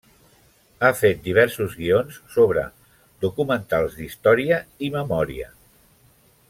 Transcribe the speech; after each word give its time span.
Ha 0.85 0.89
fet 1.01 1.19
diversos 1.27 1.75
guions 1.81 2.17
sobre 2.37 2.65
documentals 3.27 3.99
d'història 4.01 4.63
i 4.89 4.93
memòria. 5.01 5.55